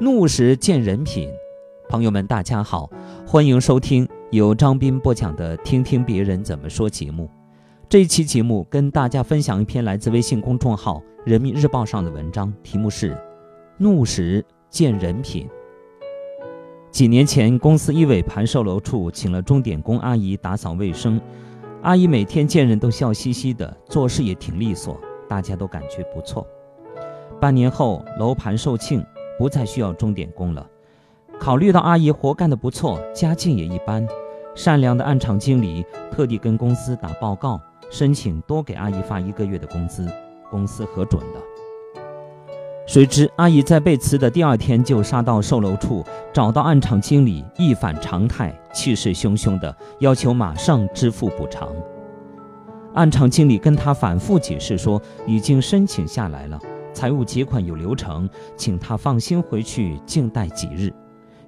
[0.00, 1.28] 怒时见人品。
[1.88, 2.88] 朋友们，大家好，
[3.26, 7.28] 欢迎收听由张斌播讲的《听听别人怎么说》节目。
[7.88, 13.12] 这一期节目跟大家分享一篇来自微信公众号《人民日报》上的文章，题目是
[13.76, 15.46] 《怒时见人品》。
[16.92, 21.20] 几年前，公司一尾盘售楼处请了钟点工阿姨打扫卫生，
[21.82, 24.96] 阿姨每天见人都笑嘻嘻的，做事也挺利索，
[25.28, 26.46] 大家都感觉不错。
[27.40, 29.04] 半年后，楼盘售罄，
[29.38, 30.66] 不再需要钟点工了。
[31.38, 34.06] 考虑到阿姨活干得不错，家境也一般，
[34.54, 37.60] 善良的暗场经理特地跟公司打报告。
[37.90, 40.06] 申请多给阿姨发一个月的工资，
[40.50, 41.40] 公司核准了。
[42.86, 51.70] 谁知阿姨在被辞的第二天就杀到售楼处，找到暗场经理，一反常态，气势汹汹的要求马上支付补偿。
[52.94, 56.60] 暗场经理跟他反复解释说，已经申请下来了，
[56.98, 60.92] 财务结款有流程，请他放心回去静待几日。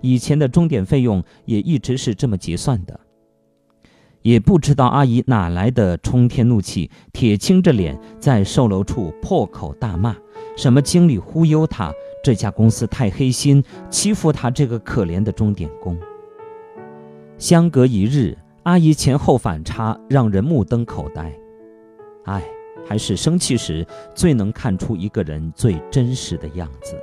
[0.00, 3.00] 以前的钟点费用也一直是这么结算的。
[4.22, 10.16] 也不知道阿姨哪来的冲天怒气，铁青着脸在售楼处破口大骂
[10.56, 15.98] ：“什么经理忽悠她，这家公司太黑心，欺负她这个可怜的钟点工。”
[17.38, 21.32] 相隔一日，阿姨前后反差让人目瞪口呆。
[22.26, 22.40] 唉，
[22.86, 26.96] 还是生气时最能看出一个人最真实的样子。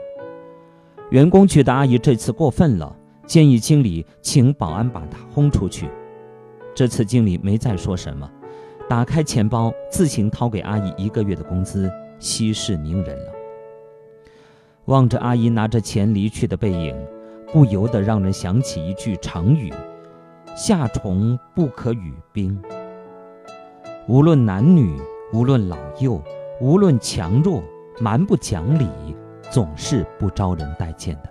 [1.12, 2.94] 员工觉得阿姨这次过分了，
[3.26, 5.90] 建议经理请保安把她轰出去。
[6.76, 8.30] 这次经理没再说什么，
[8.90, 13.32] 打开钱包，自行掏给阿姨一个月的工资，息事宁人了。
[14.86, 16.96] 望着阿姨拿着钱离去的背影，
[17.52, 19.74] 不由得让人想起一句成语
[20.56, 22.62] ：“夏虫不可语冰。”
[24.08, 24.98] 无论男女，
[25.34, 26.22] 无论老幼，
[26.62, 27.62] 无论强弱，
[28.00, 28.88] 蛮不讲理，
[29.52, 31.30] 总是不招人待见的。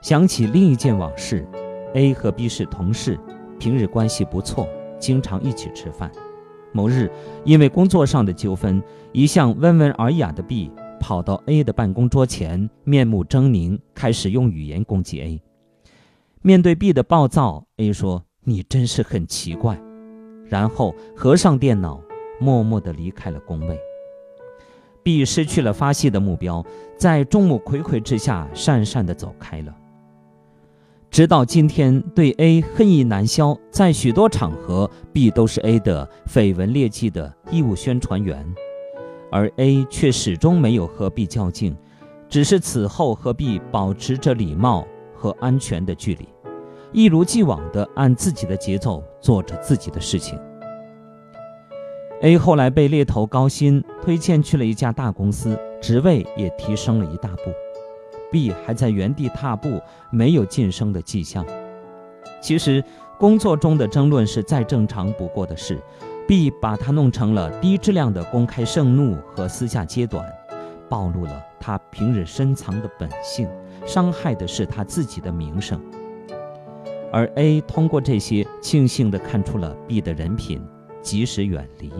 [0.00, 1.46] 想起另一件往事。
[1.94, 3.18] A 和 B 是同事，
[3.58, 4.68] 平日关系不错，
[4.98, 6.10] 经常一起吃饭。
[6.72, 7.10] 某日，
[7.44, 10.70] 因为工作上的纠纷，一向温文尔雅的 B
[11.00, 15.42] 跑到 A 的办公桌前，面目狰狞，开始用语言攻击 A。
[16.42, 19.80] 面对 B 的暴躁，A 说：“你真是很奇怪。”
[20.48, 22.00] 然后合上电脑，
[22.38, 23.78] 默默地离开了工位。
[25.02, 26.64] B 失去了发泄的目标，
[26.96, 29.74] 在众目睽睽之下，讪讪地走开了。
[31.08, 38.44] 直到今天，对 A 恨意难消，在许多场合，B 都是 A 的绯闻劣迹的义务宣传员，
[39.30, 41.76] 而 A 却始终没有和 B 较劲，
[42.28, 46.28] 只是此后和 B 保持着礼貌和安全的距离，
[46.92, 50.38] 一如既往地按自己的节奏做着自己的事情。
[52.22, 57.52] A 后来被猎头高薪推荐去了一家大公司，职位也提升了一大步。
[58.32, 59.80] B 还在原地踏步，
[60.10, 61.44] 没有晋升的迹象。
[62.40, 62.82] 其实，
[63.18, 65.78] 工作中的争论是再正常不过的事。
[66.26, 70.26] B 把它弄成了低质量的公开盛怒和私下揭短，
[70.88, 73.48] 暴露了他平日深藏的本性，
[73.86, 75.80] 伤害的是他自己的名声。
[77.16, 80.60] 而 A 通过这些，庆幸地看出了 B 的人品，
[81.00, 81.90] 及时远离。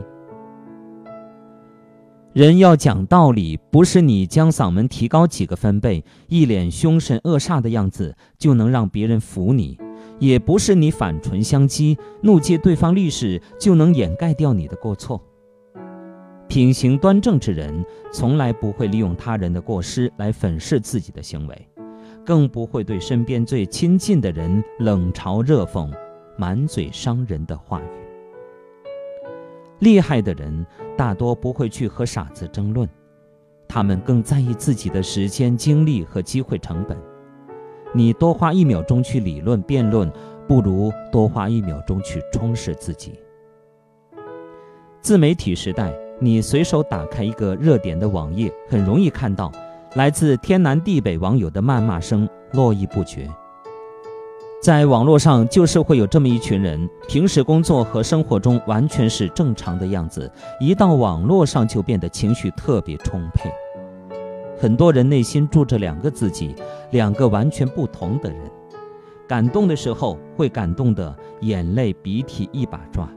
[2.34, 9.78] 人要讲道理，不是你将嗓门提高几个分贝，一脸凶神恶煞的样子就能让别人服你；
[10.18, 15.18] 也不是你反唇相讥，怒揭对方历史就能掩盖掉你的过错。
[16.46, 21.68] 品行端正之人，从来不会利用他人的过失来粉饰自己的行为，
[22.26, 25.88] 更不会对身边最亲近的人冷嘲热讽，
[26.36, 27.84] 满嘴伤人的话语。
[29.78, 30.66] 厉害的人
[30.96, 32.88] 大多不会去和傻子争论，
[33.68, 36.98] 他们更在意自己的时间、精力和机会成本。
[37.94, 40.10] 你多花一秒钟去理论辩论，
[40.48, 43.14] 不如多花一秒钟去充实自己。
[45.00, 49.52] 自媒体时代，你随手打开一个热点的网页，很容易看到
[49.96, 53.26] 来自天南地北网友的谩骂声络绎不绝。
[54.62, 63.50] 在网络上，就是会有这么一群人，平时工作和生活中完全是正常的样子，一到网络上就变得情绪特别充沛。
[64.58, 66.54] 很多人内心住着两个自己，
[66.90, 68.38] 两个完全不同的人。
[69.26, 73.08] 感动的时候会感动的眼泪鼻涕一把抓，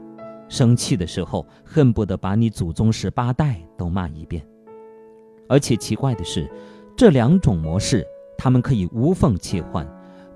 [0.48, 4.42] 生气的时候恨不得把你祖宗十八代都骂一遍。
[5.50, 6.48] 而且奇怪的是，
[6.96, 8.06] 这两种模式，
[8.38, 9.86] 他们可以无缝切换。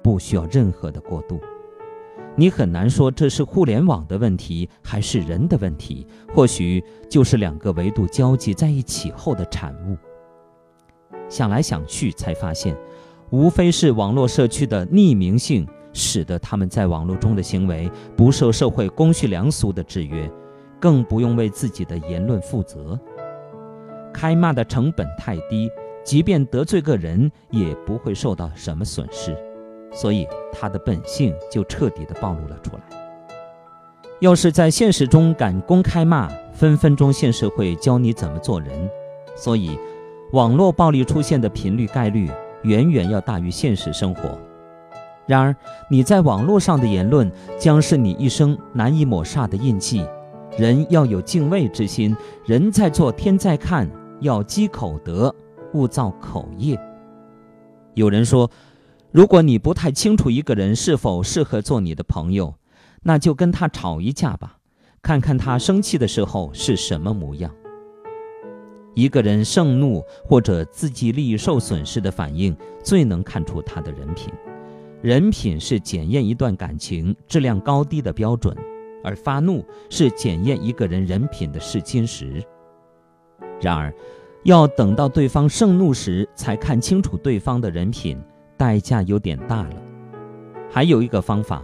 [0.02, 1.40] 不需要任何的过渡，
[2.36, 9.96] 你很难说这是互联网的问题还是人的问题，或许就是两个维度交集在一起后的产物。
[11.26, 12.76] 想来想去，才发现，
[13.30, 20.30] 无非是网络社区的匿名性，使得他们在网络中的行为不受社会公序良俗的制约，
[20.78, 23.00] 更不用为自己的言论负责。
[24.14, 25.68] 开骂的成本太低，
[26.04, 29.36] 即便得罪个人，也不会受到什么损失，
[29.92, 32.82] 所以他的本性就彻底的暴露了出来。
[34.20, 38.88] 要是在现实中敢公开骂，分分钟现实会教你怎么做人。
[39.36, 39.76] 所以。
[40.32, 42.28] 网络暴力出现的频率概率
[42.62, 44.36] 远远要大于现实生活。
[45.28, 45.54] 然而，
[45.88, 50.04] 你在网络上的言论将是你一生难以抹煞的印记。
[50.58, 53.88] 人要有敬畏之心，人在做天在看，
[54.20, 55.34] 要积口德，
[55.72, 56.78] 勿造口业。
[57.94, 58.50] 有人说，
[59.12, 62.54] 如果你不太清楚一个人是否适合做你的朋友，
[63.02, 64.56] 那就跟他吵一架吧，
[65.02, 67.54] 看看他生气的时候是什么模样。
[68.94, 74.32] 一个人盛怒或者自己利益受损时的反应，最能看出他的人品。
[75.02, 78.56] 人品是检验一段感情质量高低的标准，
[79.02, 82.42] 而发怒是检验一个人人品的试金石。
[83.64, 83.92] 然而，
[84.42, 88.22] 要等到对方盛怒时才看清楚对方的人品，
[88.58, 89.76] 代价有点大了。
[90.70, 91.62] 还有一个方法，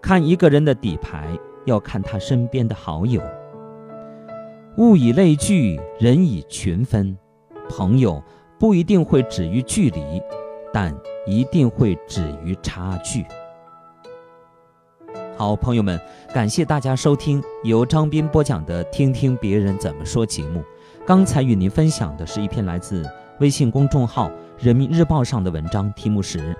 [0.00, 1.28] 看一个人的底牌，
[1.66, 3.20] 要看他身边的好友。
[4.78, 7.16] 物以类聚，人以群分。
[7.68, 8.22] 朋友
[8.58, 10.22] 不一定会止于距离，
[10.72, 10.96] 但
[11.26, 13.26] 一定会止于差距。
[15.36, 16.00] 好，朋友们，
[16.32, 20.62] 感谢大家收听由张斌播讲的《听听别人怎么说》节目。
[21.06, 23.08] 刚才与您分享的是一篇来自
[23.38, 26.38] 微信公众号《人民日报》上的文章，题目是《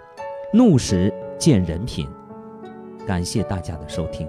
[0.52, 2.06] 怒时见人品》。
[3.06, 4.25] 感谢大家的收听。